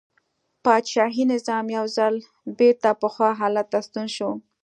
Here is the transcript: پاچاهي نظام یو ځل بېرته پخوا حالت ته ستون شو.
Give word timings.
پاچاهي 0.63 1.23
نظام 1.33 1.65
یو 1.77 1.85
ځل 1.97 2.15
بېرته 2.57 2.89
پخوا 3.01 3.29
حالت 3.39 3.67
ته 3.73 3.79
ستون 3.87 4.07
شو. 4.15 4.29